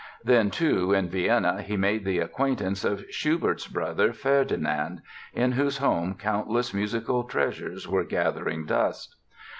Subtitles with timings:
[0.23, 6.15] Then, too, in Vienna he made the acquaintance of Schubert's brother, Ferdinand, in whose home
[6.15, 9.15] countless musical treasures were gathering dust.